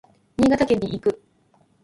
[0.39, 1.21] 新潟県に行く。